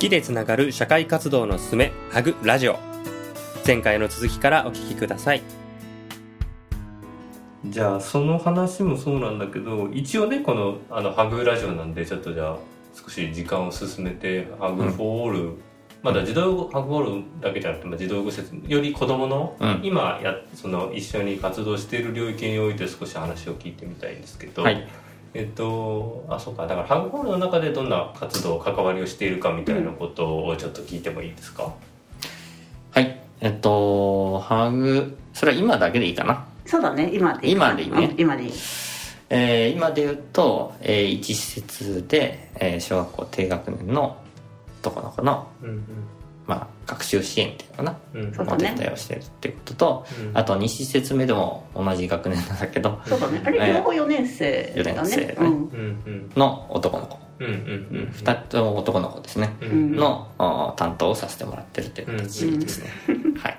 [0.00, 2.78] きでつながる社会活動のすすめハグラジオ。
[3.66, 5.42] 前回の続きからお聞きください。
[7.66, 12.56] じゃあその話もそうなんだけど一応ねこのあのハグラジオなんでちょっとじゃあ
[12.94, 15.58] 少し時間を進めてハグフォーオール、
[16.02, 19.80] まだ児童ハグフォールだけじゃなくて、まあ、児童語施設より子どもの、うん。
[19.82, 24.88] 今やその一緒に活動している領域において少し話を聞いてみたいんですけど、はい
[25.32, 26.66] えっとあそうか。
[26.66, 31.72] だからハグフォールの中でどんな活動関わりをしているかみたいなことをちょっと聞いてもいいですか、
[32.92, 33.20] はい。
[33.40, 36.46] えっとハグそれは今だけでいいかな？
[36.66, 37.10] そうだね。
[37.12, 38.04] 今でいい今でいいね。
[38.06, 38.52] うん今でいい。
[39.30, 44.16] えー今で言うと、えー一施設で、えー小学校低学年の
[44.80, 45.84] 男の子の、うん
[46.50, 47.96] まあ、学習支援っていうのかな。
[48.14, 48.22] うん。
[48.22, 48.70] うんおそうだね。
[48.76, 50.36] 手伝いをしてるっていうことと、うん。
[50.36, 53.40] あと2施設目でも同じ学年なんだけどそうだね。
[53.44, 55.16] あれえー両方4年生だ四年生。
[55.20, 55.52] ねうんうん
[56.06, 56.30] うん。
[56.34, 59.92] の男の子、うんうんうん2つとも男の子ですね、ううん。
[59.92, 62.90] んのあ担当をさせてもらってるっていう形ですね、
[63.38, 63.58] はい。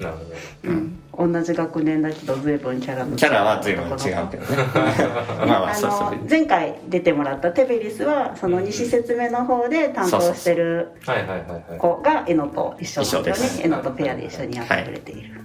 [0.00, 0.30] なるほど。
[0.64, 4.28] うん同じ学年だけど随分キャラのキャラは随分違うけどね。
[5.46, 6.00] まあまあそうそう。
[6.08, 11.38] あの前回出てもらったテベリスはその2施設目の方で担当してるはいはいはい
[11.70, 11.78] はい。
[11.78, 13.58] 子がエノと一緒なんです。
[13.58, 15.40] ねエノとペアで一緒にやってくれている、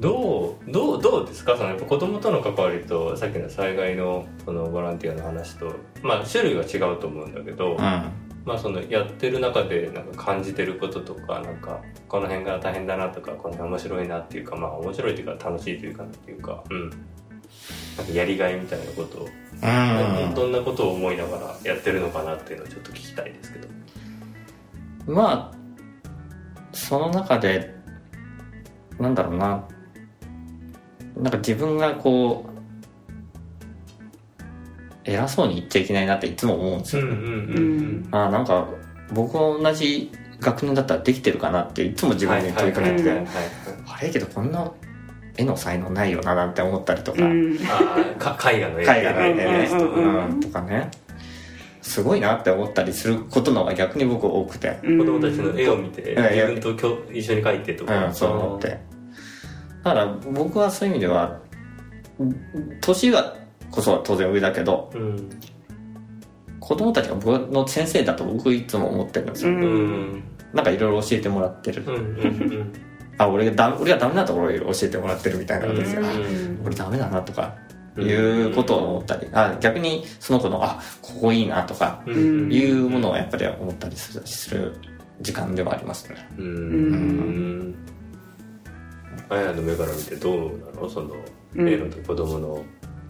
[0.00, 1.56] どうどうどうですか？
[1.56, 8.02] そのやっぱ子供との関わりとさっきの災害のそのボランティアの話とまあ種類は違うと思うんだけど、うん
[8.44, 16.90] まあそのやってる中でなんか感じてることとかなんかこの辺が大変だなとかこの辺面白いなっていうかまあ面白いというか楽しいというかなんていうかうん。
[17.96, 19.28] なんかやりがいみたいなことを、
[19.62, 20.34] うん。
[20.34, 23.68] どんなことを思いながらやってるのかなっていうのをちょっと聞きたいですけど。
[25.06, 25.56] まあ
[26.72, 27.74] その中で
[28.98, 29.68] なんだろうな。
[31.16, 32.53] なんか自分がこう
[35.04, 38.68] 偉そうに言っちゃいけないなっていつも思うんですよ、うんうんあなんか
[39.12, 40.10] 僕は同じ
[40.40, 43.26] 学年だったらできてるかなっていつも自分に問いかけてて、はいはい
[43.86, 44.72] あれけどこんな
[45.36, 47.18] 絵の才能ないよななんて思ったりとか、
[48.18, 48.82] か絵画の絵。
[48.82, 50.40] 絵画の絵ね、うんうんうんうん。
[50.40, 50.90] とかね。
[51.82, 54.98] すごいなって思ったりすることの方が逆に僕多くて、うん。
[54.98, 56.22] 子供たちの絵を見てうん。
[56.22, 58.68] 自分ときょ一緒に描いてとか、うん、そう思って。
[58.68, 58.78] だ
[59.82, 61.40] から僕はそういう意味では
[62.80, 63.36] 年は
[63.74, 65.30] こそは当然上だけどうん。
[66.60, 69.62] 子供たちが僕の先生だと僕いつも思ってるんですよ、うん。
[69.62, 70.22] うん
[70.54, 72.72] なんかいろいろ教えてもらってる、うんうん
[73.18, 76.10] あ俺がだ俺がダメなところを教えてもらってるみたいなんですよ、うんあ
[76.64, 77.54] 俺ダメだなとか
[77.96, 79.28] うんいうことを思ったり。
[79.32, 84.74] あ逆にその子のあここいいなとかうんいうものをやっぱり思ったりするする
[85.20, 86.16] 時間ではありますね。
[86.38, 87.74] うん。
[89.28, 90.88] あやの目から見てどうなの？
[90.88, 91.14] その
[91.56, 91.68] うん。
[91.68, 92.62] 絵のと子供の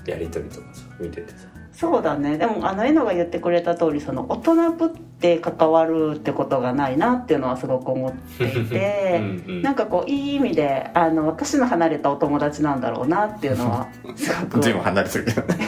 [0.07, 1.49] やりとりとかさ見ててさ。
[1.73, 2.39] そうだね。
[2.39, 9.63] でもあのエノが言ってくれた通りその大人ぶって関わるってことがないなっていうのはすごく思っていてうんうん。
[9.63, 14.61] なんかこういい意味であの私の離れたお友達なんだろうなっていうのはすごく。
[14.61, 15.59] 随分離れてるけどね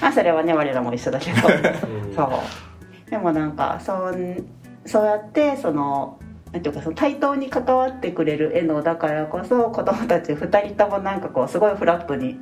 [0.00, 1.48] あそれはね我らも一緒だけど。
[1.48, 2.14] うん。
[2.14, 3.10] そう。
[3.10, 4.44] でもなんかそう
[4.86, 6.18] そうやってその
[6.52, 12.40] なんていうかその対等に関わってくれるエノだからこそ子供たち2人ともなんかこうすごいフラットに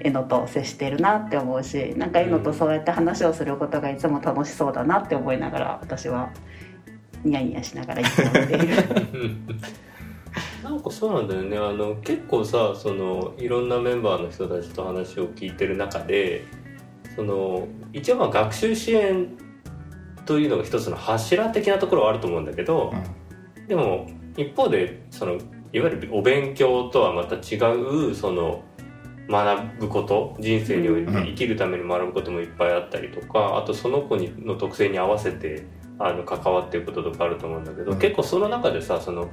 [0.00, 6.30] エノと接してるなって思うしなんかエノとそうやって話をすることがいつも楽しそうだなって思いながら私は
[7.24, 8.76] ニヤニヤしながらいつも見ている
[10.62, 11.56] なんかそうなんだよね。
[11.56, 16.44] あの結構さそのいろんなメンバーの人たちと話を聞いてる中で
[17.16, 19.28] その一応まあ学習支援
[20.26, 22.92] というのが一つの柱的なところはあると思うんだけど、
[23.68, 25.34] でも一方でその
[25.72, 27.58] いわゆるお勉強とはまた違
[28.10, 28.64] うその
[29.28, 31.26] 学ぶこと人生においてうん。
[31.26, 35.66] 生きるために学ぶこともいっぱいあったりとかあとその子にの特性に合わせて
[35.98, 37.98] あの関わっていくこととかあると思うんだけど、うん。
[37.98, 39.28] 結構その中でさその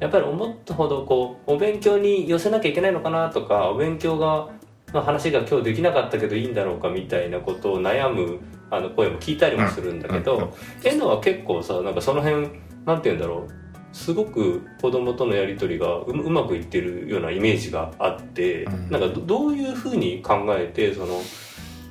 [0.00, 4.48] やっぱり思ったほどこうお勉強に寄せなきゃいけないのかなとかお勉強が
[4.92, 8.40] の話が今日できなかったけどいいんだろうかみたいなことを悩む
[8.70, 10.42] あの声も聞いたりもするんだけど、うん。
[10.42, 10.50] うん。
[10.84, 12.48] エノは結構さなんかその辺
[12.84, 13.65] なんて言うんだろう
[13.96, 18.90] すごく子供とのやり取りがううまくいってるようなイメージがあって、うん。
[18.90, 21.22] なんかどどういうふうに考えてその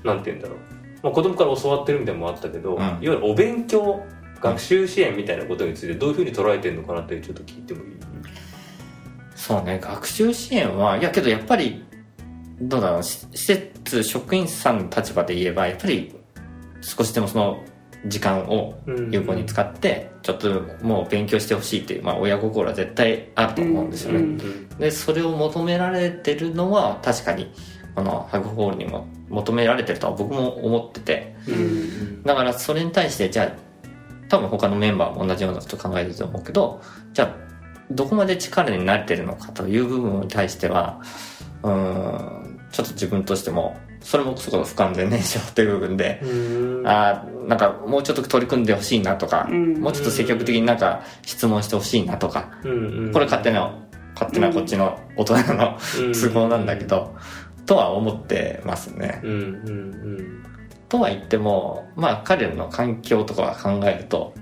[0.04, 0.58] なんて言うんだろう、
[1.02, 2.80] まあ、子供から教わってるみたいなのもあったけど、うん。
[2.80, 4.06] いわゆるお勉強
[4.40, 7.96] 学習支援みたいなことについてどういうふうに捉えてるのかなってちょっと聞いてもいい？
[9.36, 11.84] そうね学習支援はいやけどやっぱり
[12.62, 16.16] どうだろうし施設職員さんの立場で言えばやっぱり
[16.82, 17.64] 少しでもその
[18.08, 18.76] 時間を
[19.12, 24.38] 有効に使ってちょっともう勉強してほしいっていう、まあ、親心は絶対あると思うんですよね、
[24.80, 27.52] でそれを求められてるのは確かに
[27.96, 31.36] このハグホールにも求められてるとは僕も思ってて。
[31.48, 32.24] うん。
[32.24, 33.66] だからそれに対してじゃあ
[34.30, 36.82] 多分他のメンバーも同じようなこと考えてると思うけど
[37.14, 37.36] じゃあ
[37.92, 41.02] どこまで力になれてるのかという部分に対しては
[41.64, 46.22] うんちょっと自分としてもそれもそこ不完全燃焼っていう部分で
[46.86, 53.76] あなんかもうちょっと取り組んでほしいなとか、もうちょっと積極的になんか質問してほしいなとか、これ勝手な
[54.14, 55.78] 勝手なこっちの大人の
[56.14, 57.16] 都合なんだけど、
[57.66, 59.22] とは思ってますね。
[60.90, 64.34] とは言ってもまあ彼らの環境とかは考えると、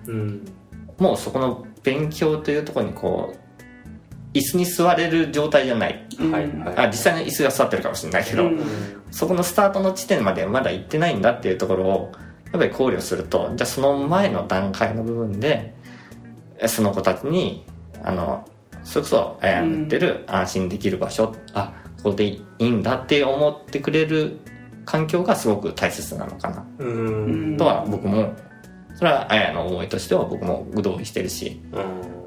[0.97, 8.61] もうそこの勉強というところにこう椅子に座れる状態じゃない、はいあ実際の椅子が座ってるかもしれないけど、うん、
[9.11, 12.11] そこのスタートの地点までまだ行ってないんだっていうところを
[12.53, 15.73] やっぱり考慮するとじゃあその前の段階の部分で
[16.67, 17.65] その子たちに
[18.03, 18.47] あの
[18.83, 24.39] それこそ悩んでる安心できる場所、うん、あここでいいんだって思ってくれる
[24.85, 26.65] 環境がすごく大切なのかな。
[27.57, 28.33] とは僕も
[28.95, 32.23] それはあやの思いとしては僕も同意してるし、うん。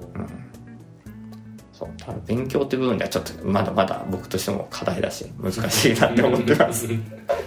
[1.72, 1.90] そう
[2.26, 6.88] 勉強っていう部分ではちょっとまだまだ僕としても課題だし難しいなって思ってます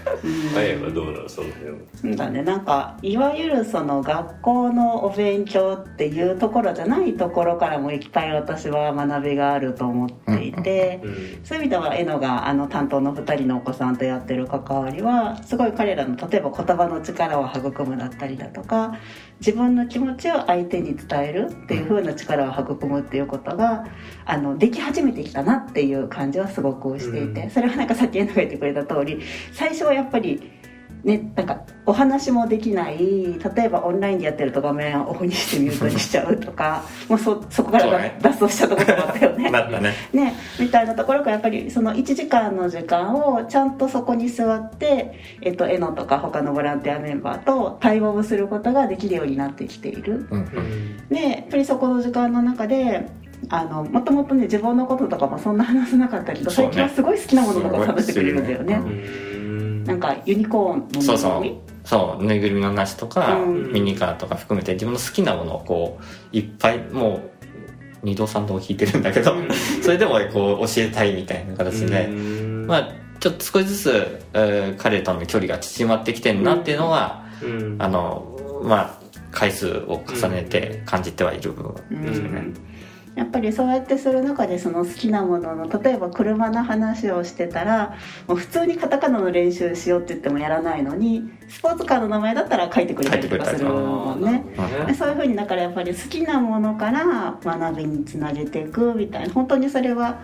[0.54, 2.42] 早はどうなのその辺そうだね。
[2.44, 11.10] なんかいわゆるその学校のお勉強っていうところじゃないところからもいっぱい私は学びがあると思っていて、うん。
[11.10, 18.98] うん、そういう意味ではえのがあの担当の2人のお子さんとやってる関わりはすごい彼らの例えば言葉の力を育むだったりだとか
[19.40, 23.88] 自分の気持ちを相手に伝えるっていう風な力を育むっていうことが
[24.26, 29.22] あのでき始めてきたなっていう感じはすごくしていて、それはなんかさっき言ってくれた通り
[29.54, 30.59] 最初はやっぱり
[31.04, 32.98] ね、なんかお話もできない
[33.56, 39.50] 例えばオンラインでやってると画面をオフにしてミュートにしちゃうとか もうそそこから脱走したところもあったよね。
[39.80, 39.94] ね。
[40.14, 50.28] ねみたいなところからやっぱりその1時間の時間をちゃんとそこに座って、えっと、エノとか他のボランティアメンバーと対話をすることができるようになってきている、
[51.10, 53.08] でやっぱりそこの時間の中で
[53.48, 58.82] あのもともとね自分のこととかもそんな話せなかったけど、最近はすごい好きなものとかを食べてくれるんだよね、
[59.90, 61.44] なんかユニコーンのそうそう。
[61.84, 62.24] そう。
[62.24, 66.00] ぬいぐるみの梨とか、うん、ミニカーとか含めて自分の好きなものをこ
[66.32, 67.32] ういっぱいもう
[68.04, 69.36] 二度三度弾いてるんだけど
[69.82, 72.90] それでもこう教えたいみたいな形でまあ
[73.20, 77.26] ちょっと少しずつ、えー、彼との距離が縮まってきてるなっていうのは、
[77.78, 79.00] あのまあ
[79.32, 82.44] 回数を重ねて感じてはいる部分ですよね。
[83.16, 87.98] やっぱりそうやってする中でその好きなものの例えば車の話をしてたら
[88.28, 94.22] もう普通にカタカナの練習しようって言ってもやらないのにスポーツカーの名前だったら書いてくれたりとかするもん。
[94.22, 94.44] ね
[94.98, 100.20] そういうふうにだからやっぱり好きなものから学びにつなげていくみたいな本当にそれは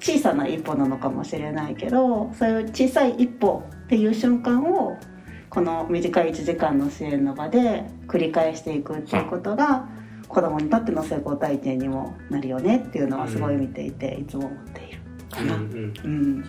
[0.00, 4.98] 小さな一歩なのかもしれないけどそういう小さい一歩っていう瞬間を
[5.54, 9.88] この短い1時間の支援の場で繰り返していくっていうことが、
[10.34, 15.00] 子供にとっての成功体験にもなるよねっていうのはすごい見ていて、いつも思っている
[15.30, 15.54] かな。
[15.54, 16.44] うん、うん、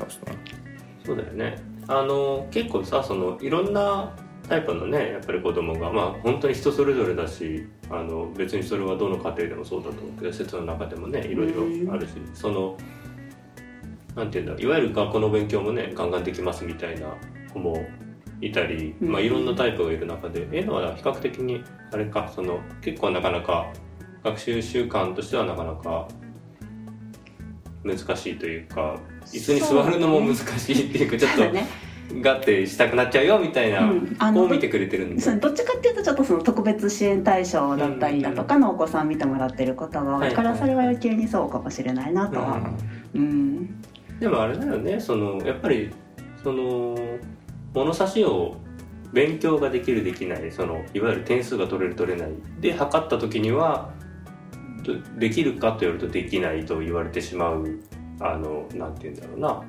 [1.06, 1.58] そうだよね。
[1.88, 4.12] あの結構さそのいろんな
[4.50, 12.76] タイプのねやっぱり子供がまあ本当に人それぞれだしあの別にそれはどの家庭でもそうだと思うけど施設の中でもねいろいろあるし、その
[14.16, 17.14] なんていうんだいわゆる学校の勉強もねガンガンできますみたいな
[17.54, 17.86] 子も
[18.42, 23.72] いたり、まあ、いろんなタイプがいる中で、絵のは比較的にあれかその結構なかなか
[24.24, 26.08] 学習習慣としてはなかなか
[27.84, 31.86] 難しいというか椅子に座るのも難しいっていうかちょっと。
[32.22, 35.36] がってしたくなっちゃうよみたいな、うん、こう見てくれてるんで。
[35.38, 42.58] どっちかっていうとちょっとその特別支援対象だったりだとかのお子さん見てもらってることが多いからそれは余計にそうかもしれないなとは、
[43.16, 45.92] うん、うん、でもあれだよねそのやっぱり
[46.44, 46.96] その
[47.76, 48.56] 物差しを
[49.14, 52.32] 勉強ができるできないそのいわゆる点数が取れる取れない。
[52.60, 53.94] で測った時には
[55.18, 57.80] できるかと言われるとできないと言われてしまう
[58.20, 59.64] あのなんて言うんだろうな。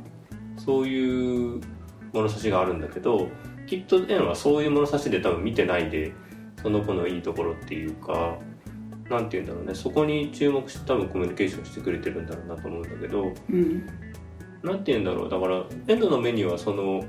[0.58, 1.60] そういう
[2.12, 3.28] 物差しがあるんだけど
[3.66, 6.12] きっとエンはそういう物差しで多分見てないで
[6.62, 8.38] その子のいいところっていうか
[9.10, 9.74] なんて言うんだろうね。
[9.74, 13.86] そこに注目して多分コミュニケーションしてくれてるんだろうなと思うんだけど、うん、
[14.62, 15.28] なんて言うんだろう。
[15.28, 17.04] だからエンドの目にはその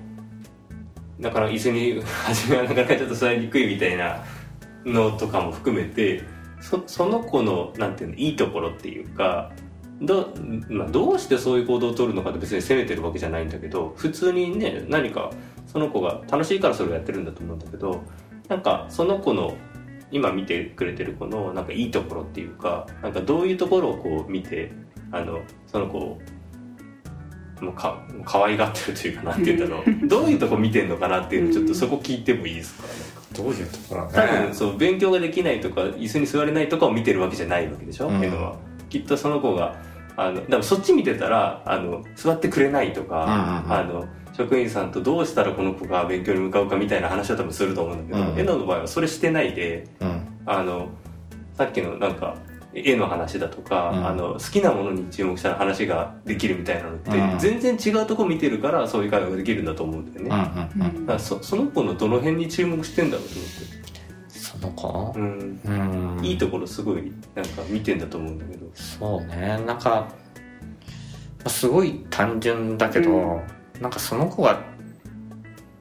[1.19, 4.23] だから椅子に初めはなかなかちょっと座りにくいみたいな
[4.85, 6.23] のとかも含めて
[6.61, 9.51] そその子のなんていうのいいところっていうか
[10.01, 10.33] ど,、
[10.69, 15.31] まあ、どうしてそういう行動をとるのかって別に責めてるわけじゃないんだけど普通にね何か
[15.65, 18.01] その子が楽しいからそれをやってるんだと思うんだけど
[18.47, 19.55] なんかその子の
[20.11, 24.71] 今見てくれてる子のなんかいいところっていうかなんかどういうところをこう見て
[25.11, 26.19] あのその子を
[27.61, 29.83] もうか可愛がってるというかなんて言うんだろう。
[30.07, 32.83] どういうとこ見てんのかなっていうのちょっとそこ聞いてもいいですか、
[33.35, 38.23] どういうところ多分そう勉強ができないとか椅子に座れないとかを見てるわけじゃないわけでしょ、うん。
[38.23, 38.55] エノは。
[38.89, 39.75] きっとその子が
[40.15, 43.79] あのでもそっち見てたらあの座ってくれないとか、うんうんうん。
[43.79, 48.39] あの職員さんとどうしたらこの子が勉強に向かうかみたいな話は多分すると思うんだけど、うん。
[48.39, 50.21] エノの場合はそれしてないでうん。
[50.45, 50.89] あの
[51.57, 52.35] さっきのなんか
[52.85, 54.07] 絵の話だとか、うん。
[54.07, 57.39] あの好きなものに注目したら話ができるみたいなのって、うん。
[57.39, 63.47] 全然違うとこ見てるからそういう会話ができるんだと思うんだよね、うんうんうんだからそその子のどの辺に注目してんだろうと思
[64.29, 65.09] その子？
[65.11, 66.17] って、うん。
[66.17, 66.25] うん。
[66.25, 68.65] いいところすごいなんか見てんだと思うんだけど。
[68.73, 69.61] そうね。
[69.65, 70.07] なんかま
[71.45, 73.41] あすごい単純だけど、
[73.79, 74.59] なんかその子が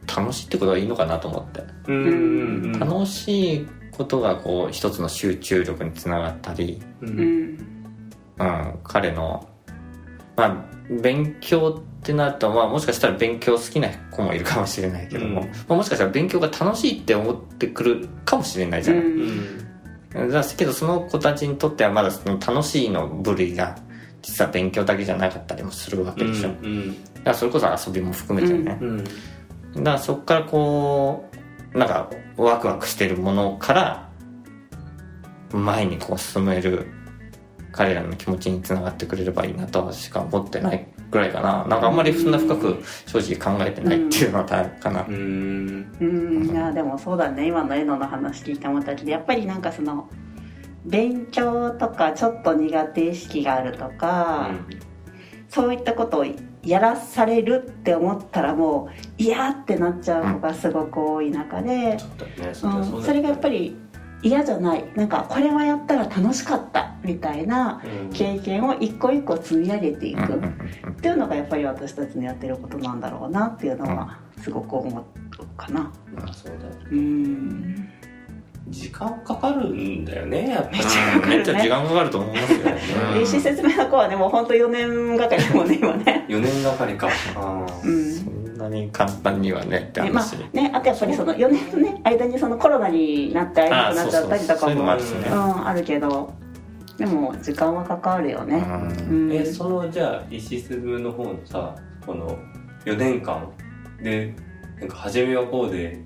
[0.06, 2.78] 楽しいってことがいいのかなと思って、うんうんうん。
[2.78, 7.16] 楽しいことがこう一つの集中力につながったり、ううん。
[7.16, 7.22] ん
[8.38, 9.48] うん、彼の
[10.36, 15.48] まあ勉強ってなると、まあ、もしかしたら勉強好きな子もいるかもしれないけども、うん。
[15.48, 20.30] まあ、もしかしたら勉強が楽しいって思ってくるかもしれないじゃない、うん。
[20.30, 23.76] だけどその子たちにとってはまだその楽しいの部類が
[24.22, 26.58] 実は勉強だけじゃなかったりもするわけでしょ、だか
[27.24, 29.04] らそれこそ遊びも含めてね、うん。
[29.04, 29.12] だか
[29.82, 31.35] らそこからこう
[31.72, 34.08] なんかワクワクしてるものから
[35.52, 36.86] 前にこう進める
[37.72, 41.66] 彼らの気持ちにつながってくれればいいなとはしか思ってないぐらいかな。
[41.66, 45.04] なんかあんまりそんな深く正直考えてないっていうのはあるかな。
[45.06, 45.96] うん。
[46.00, 46.50] うん。
[46.50, 47.46] いやでもそうだね。
[47.46, 50.08] 今のエノの話聞いて思ったけどやっぱりなんかその
[50.86, 54.50] 勉強とかちょっと苦手意識があるとか、
[55.48, 56.26] そういったことを
[56.66, 61.96] やらされるって思ったらもう嫌ってなっちゃう子がすごく多い中で、
[62.52, 63.76] それがやっぱり
[64.22, 64.84] 嫌じゃない。
[64.96, 68.10] なんかこれはやったら楽しかったみたいなうん。
[68.12, 70.22] 経験を一個一個積み上げていく。
[70.22, 75.04] っていうのがやっぱり私たちのやってることなんだろうなっていうのはすごく思う
[75.56, 75.92] かな。
[76.14, 77.88] まあそうだようん
[78.68, 80.70] 時間かかるんだよねやっぱ。
[80.70, 81.36] りめっちゃかかるね。
[81.36, 82.58] めっちゃ時間かかると思いますよ。
[82.64, 86.26] ね医師説明の子はねもう本当4年がかりだもんね今ね。
[86.28, 87.08] 4年がかりか。
[87.36, 88.12] あーうん。
[88.14, 96.32] そんなに簡単にはねってねま話、あね、あとやっぱりその4年のね間にそのコロナになって会えなくなっちゃったりとかそういうのももあるしねうん、あるけど
[96.96, 98.64] でも時間はかかるよね。
[99.08, 99.28] うん。
[99.28, 99.32] うん。
[99.32, 102.36] えそのじゃあ石鈴の方のさこの
[102.84, 103.48] 4年間
[104.02, 104.34] で
[104.80, 106.02] なんか初めはこうで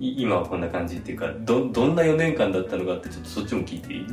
[0.00, 4.06] 今はこんな感じっていうかどどんな4年間だったのかってちょっとそっちも聞いていい？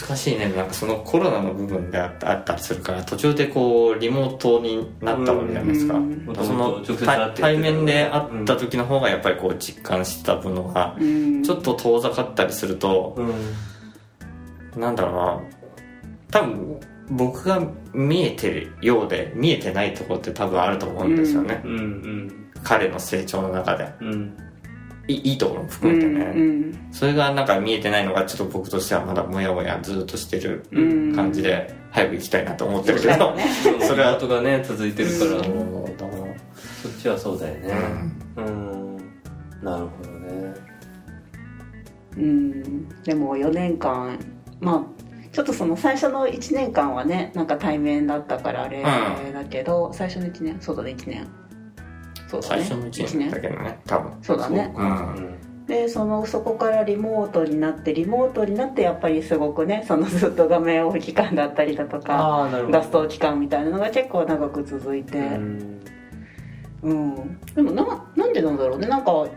[0.00, 0.48] 難しいね。
[0.48, 6.34] なんかそのコロナの部分であったあったりするから途中でこうリモートになったわけじゃないですか、うん。
[6.34, 11.42] その直接会って対対面で会った時の方がやっぱりこう実感してた分のがうん。
[11.42, 15.40] ちょっと遠ざかったりするとうんなんだろうな。
[16.30, 16.80] 多分
[17.10, 23.92] 僕が見えてるようで見えてないところって多分あると思うんですよね、うんうん彼の成長の中で。
[24.00, 24.36] うん。
[25.08, 31.12] いいいところもう含めてね、んそれがなんか見えてないのがちょっと僕としてはまだモヤモヤずっとしてるうん。
[31.14, 33.44] 感じで早く行きたいなと思ってるけど、だよね。
[33.82, 35.40] それ後がね続いてるから、そう
[35.98, 36.34] だから
[36.82, 37.74] そっちはそうだよね。
[38.36, 38.44] うん。
[38.44, 38.96] うん。
[39.62, 40.54] なるほどね。
[42.16, 42.88] うん。
[43.02, 44.18] でも4年間
[44.60, 45.02] まあ
[45.32, 48.84] ちょっとその最初の1年間はねなんか対面だったからあれ
[49.26, 51.26] うんだけど、最初の1年そうだね1年
[52.32, 52.64] そうだね。
[52.64, 53.78] 最初の1年だけどね。
[53.86, 54.12] 多分。
[54.22, 54.72] そうだね。
[54.74, 55.14] そうか。
[55.16, 55.52] うん。
[55.66, 65.18] でそのそこからリモートになってリモートになってやっぱりすごくねそのずっと画面オフ期間だったりだとかガスト期間みたいなのが結構長く続いて。
[65.18, 65.82] うん。
[66.82, 68.88] うん、でもななんでなんだろうね。
[68.88, 69.28] なんか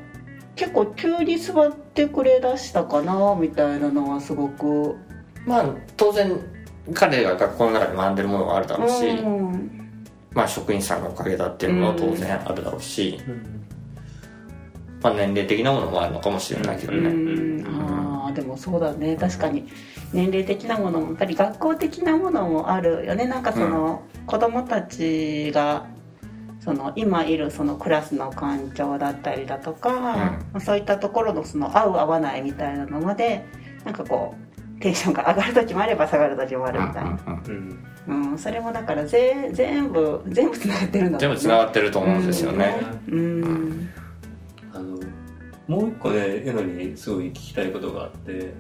[0.56, 4.96] 結構急に座ってくれだしたかなみたいなのはすごく。
[5.46, 6.40] まあ当然
[6.94, 9.85] 彼が学校の中で学んでるものがあるだろうし、うん
[10.36, 13.20] まあ職員さんのおかげだっていうのも当然あるだろうし、
[15.02, 19.16] まあ年齢的なものもあるのかもしれないけどうね、んあーでもそうだね。
[19.16, 19.66] 確かに。
[20.14, 23.26] 年齢的なものもやっぱり学校的なものもあるよね。
[23.26, 25.86] なんかその、子供たちが
[26.60, 33.46] その今いるそのクラスの環境だったりだとか、そういったところのその合う合わないみたいなのまで
[33.86, 34.55] なんかこう
[34.86, 37.10] テンションが上がる時もあれば下がる時もあるみたいな、
[37.48, 42.76] うんうんそれもだからぜ全部全部つながってるんだ全部つながってると思うんですよね、
[43.08, 43.90] うん。
[44.72, 45.00] あの
[45.68, 48.54] もう一個ねえのにすごい聞きたいことがあって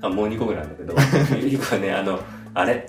[0.00, 0.96] あもう二個ぐらいなんだけど
[1.46, 2.18] 一個はねあの
[2.54, 2.88] あれ？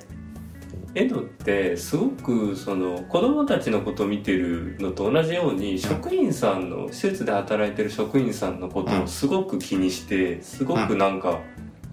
[0.95, 11.41] エドってすごくその子供たちのことを見てるのと同じように職員さんの施設で働いてる職員さんのことをすごく気にしてすごくなんか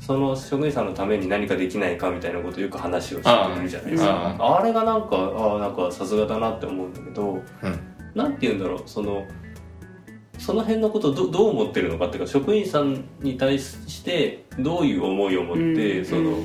[0.01, 4.37] その職員さんのために何かできないかみたいなことをよく話をしているじゃないですか。
[4.39, 7.43] あれがなんかあなんかさすがだなって思うんだけどうん。
[8.15, 9.27] なんて言うんだろうその
[10.39, 16.39] その辺のことをどどう思ってるのかっていうか職員さんに対してどういう思いを持って、その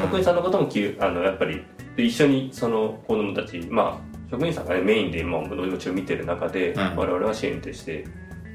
[0.00, 1.64] 職員さんのこともきあのやっぱり
[1.96, 6.96] で一緒にその子供たちまあ職員さんが、ね、メインで今もちろん見てる中で、うん。
[6.96, 8.04] 我々は支援として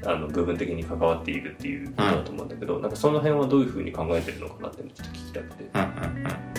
[0.06, 5.64] あの部分的に関わっているっていうことだと思うんだけど、なんかその辺はどういうふうに考えてるのかなってちょっと聞きたくて。
[5.74, 6.53] うんうん